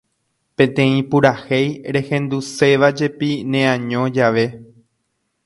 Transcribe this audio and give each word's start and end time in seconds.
Peteĩ 0.61 1.03
purahéi 1.11 1.67
rehendusévajepi 1.99 3.31
ne 3.53 3.63
año 3.75 4.03
jave 4.19 4.49